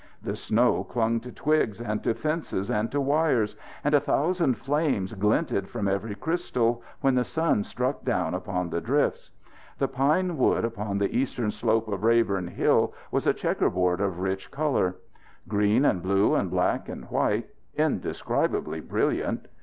[0.23, 5.13] The snow clung to twigs and to fences and to wires, and a thousand flames
[5.13, 9.29] glinted from every crystal when the sun struck down upon the drifts.
[9.77, 14.49] The pine wood upon the eastern slope of Rayborn Hill was a checkerboard of rich
[14.49, 14.95] colour.
[15.47, 19.47] Green and blue and black and white, indescribably brilliant.